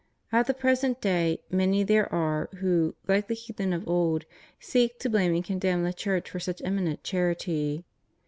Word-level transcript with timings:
At 0.31 0.47
the 0.47 0.55
present 0.55 0.99
day 0.99 1.43
many 1.51 1.83
there 1.83 2.11
are 2.11 2.49
who, 2.55 2.95
like 3.07 3.27
the 3.27 3.35
heathen 3.35 3.71
of 3.71 3.87
old, 3.87 4.25
seek 4.59 4.97
to 5.01 5.11
blame 5.11 5.35
and 5.35 5.45
condemn 5.45 5.83
the 5.83 5.93
Church 5.93 6.27
for 6.31 6.39
such 6.39 6.59
eminent 6.65 7.03
charity. 7.03 7.85